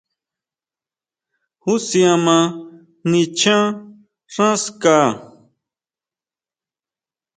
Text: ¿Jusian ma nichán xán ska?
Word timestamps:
¿Jusian 1.63 2.15
ma 2.25 2.37
nichán 3.11 3.63
xán 4.33 4.55
ska? 4.63 4.99